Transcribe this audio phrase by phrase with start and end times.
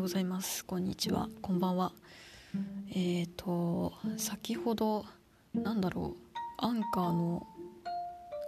[0.00, 0.64] ようございます。
[0.64, 1.28] こんにちは。
[1.42, 1.92] こんばんは。
[2.90, 5.04] えっ、ー、と先ほど
[5.52, 6.38] なんだろう。
[6.56, 7.46] アンカーの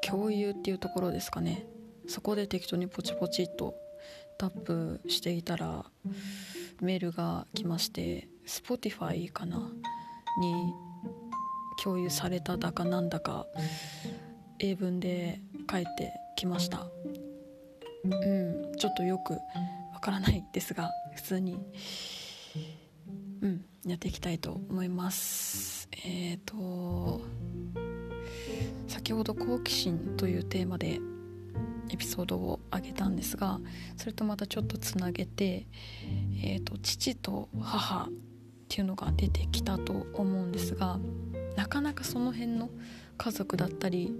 [0.00, 1.66] 共有っていうところですかね。
[2.06, 3.74] そこで適当にポチポチっと
[4.38, 5.84] タップしていたら
[6.80, 9.58] メールが来まして Spotify かな？
[10.40, 10.54] に
[11.82, 13.46] 共有されただかなんだか
[14.60, 16.86] 英文で書いてきました。
[18.04, 19.36] うんちょっとよく
[20.00, 21.60] わからないですが普通に。
[23.42, 25.90] うんやっていきたいと思います。
[25.92, 27.20] えっ、ー、と
[28.88, 31.00] 先ほど好奇心というテーマで
[31.90, 33.60] エピソードをあげたんですが
[33.98, 35.66] それとまたちょっとつなげて、
[36.42, 38.08] えーと、父と母っ
[38.70, 40.98] ていうのが出てきたと思うんですが
[41.56, 42.70] なかなかその辺の
[43.18, 44.14] 家族だったり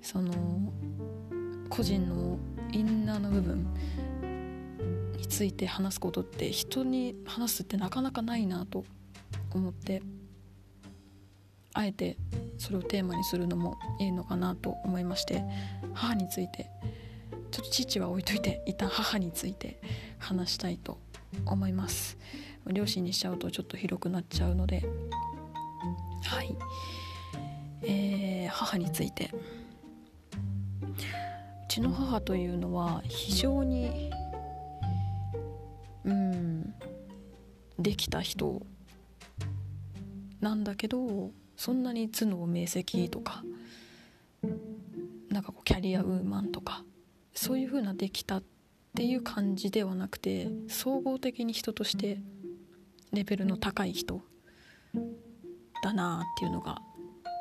[0.00, 0.32] その
[1.68, 2.38] 個人の
[2.72, 3.66] インナーの部分
[5.18, 8.84] について話すことって人に話すってなかなかないなと
[9.50, 10.02] 思って
[11.74, 12.16] あえて
[12.56, 15.42] それをテーマにするのもいいのかなと思いまして
[15.92, 16.70] 母について
[17.50, 19.80] ちょっと父は置いといて一旦母について
[20.18, 20.98] 話したいと
[21.44, 22.16] 思います。
[22.66, 24.84] 両親にしちゃうとちょっと広くなっちゃうので
[26.24, 26.54] はい、
[27.82, 29.30] えー、母について。
[31.68, 34.10] うちの母というのは非常に
[37.78, 38.62] できた人
[40.40, 43.42] なんだけどそんなに頭脳明晰とか
[45.30, 46.84] なんかこうキャリアウーマンとか
[47.34, 48.42] そういう風なできたっ
[48.94, 52.20] ていう感じではなくて総合的に人として
[53.12, 54.20] レベルの高い人
[55.82, 56.78] だなっていうのが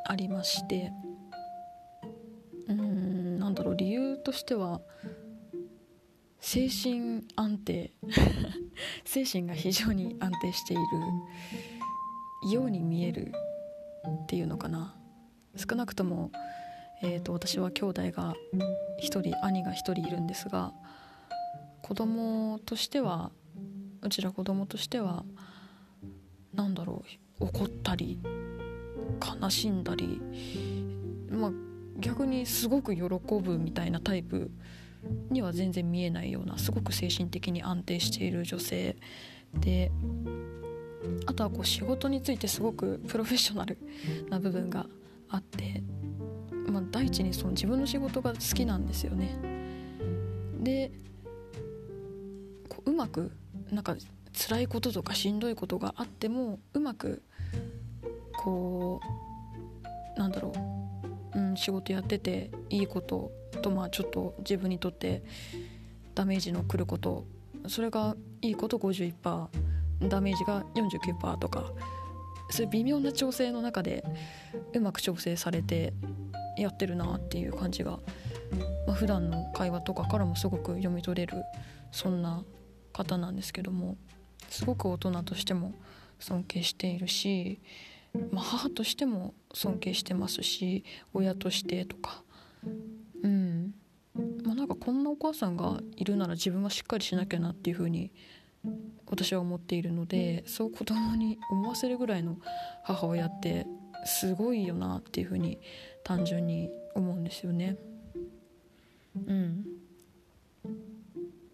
[0.08, 0.92] ありまして。
[2.68, 4.82] うーんなんだろう理由としては
[6.50, 7.92] 精神安定。
[9.04, 13.34] 精神が非常に安定しているように見える
[14.24, 14.96] っていうのかな。
[15.58, 16.32] 少なくとも、
[17.04, 18.34] えーと、私は兄弟が
[19.02, 20.74] 1人兄が1人いるんですが
[21.82, 23.34] 子供としては
[24.02, 25.26] うちら子供としては
[26.54, 27.04] 何だろ
[27.42, 28.20] う怒ったり
[29.42, 30.22] 悲しんだり
[31.30, 31.52] まあ
[31.98, 34.50] 逆にすごく喜ぶみたいなタイプ
[35.30, 38.96] には全然見えないようなすごく精神的に安定している女性
[39.54, 39.92] で
[41.26, 43.78] あとはこう仕事についてすごくプロフェッショナル
[44.30, 44.86] な部分が
[45.30, 45.84] あって、
[46.70, 49.38] まあ、第一にその自分の仕事が好きなんですよね。
[50.60, 50.92] で
[52.68, 53.32] こううまく
[53.72, 53.96] なんか
[54.34, 57.24] 辛いこととかしんどいことがあってもうまく
[58.34, 59.00] こ
[60.16, 60.77] うなんだろう、
[61.38, 63.32] うん、仕事やってていいこと
[63.62, 65.22] とまあちょっと自分にとって
[66.16, 67.26] ダメージのくること
[67.68, 69.48] それがいいこと51%
[70.10, 71.72] ダメージが49%とか
[72.50, 74.04] そういう微妙な調整の中で
[74.74, 75.94] うまく調整されて
[76.58, 78.00] やってるなっていう感じが、
[78.88, 81.44] まあ、普段の会話とかからもすごく読み取れる
[81.92, 82.44] そんな
[82.94, 83.96] 方なんですけども
[84.50, 85.74] すごく大人としても
[86.20, 87.60] 尊敬しているし、
[88.32, 92.24] まあ、母としても尊敬してますし親としてとか。
[93.24, 93.74] うん。
[94.44, 98.12] まあなんかこんなお母さんがいるなら自分はしっかりしなきゃなっていうふうに
[99.06, 102.38] 私は思っているのでそう子供に思わせるぐらいの
[102.84, 103.68] 母親って
[104.06, 105.60] すごいよなっていうふうに
[106.04, 107.78] 単純に思うんですよね。
[109.28, 109.66] うん。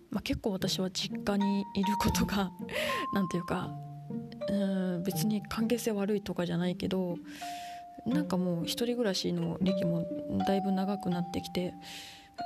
[0.09, 2.51] まあ、結構私は実家にいることが
[3.13, 3.71] 何ていうか
[4.49, 4.53] う
[4.99, 7.17] ん別に関係性悪いとかじゃないけど
[8.05, 10.05] なんかもう一人暮らしの歴も
[10.45, 11.73] だいぶ長くなってきて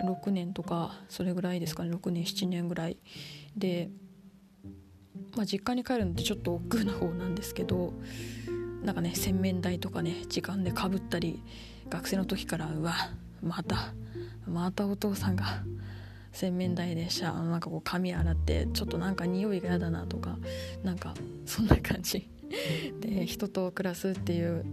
[0.05, 2.97] 6年とかそれぐらいですかね6年7年ぐらい。
[3.55, 3.89] で
[5.35, 7.93] まあ、実家に帰るのってちょっと億劫な方なんですけど
[8.83, 11.43] なんかね洗面台とかね時間でかぶったり
[11.89, 12.93] 学生の時からうわ
[13.41, 13.93] また
[14.47, 15.63] またお父さんが
[16.31, 20.37] 洗面台でしゃなんかこう髪洗ってちょっとなんか匂いが嫌だなとか
[20.83, 21.13] なんか
[21.45, 22.29] そんな感じ。
[23.01, 24.65] で人と暮らすっていう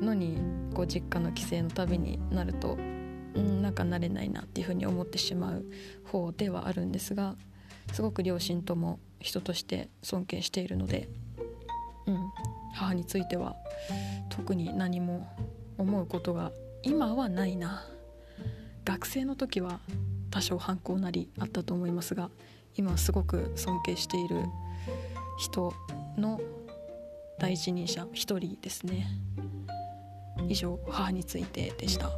[0.00, 0.38] のに
[0.72, 5.64] こう実家の帰省の旅になるとんなんか慣れないなっていうふうに思ってしまう
[6.04, 7.36] 方ではあるんですが
[7.92, 11.08] すごく両親とも人として尊敬しているので、
[12.06, 12.30] うん、
[12.74, 13.56] 母については
[14.30, 15.28] 特に何も
[15.76, 16.52] 思うことが
[16.82, 17.84] 今はないな。
[18.84, 19.80] 学生の時は
[20.30, 22.30] 多少反抗なりあったと思いますが
[22.76, 24.44] 今はすごく尊敬している
[25.38, 25.72] 人
[26.16, 26.40] の
[27.38, 29.06] 第一人者一人ですね
[30.48, 32.10] 以上母についてでした。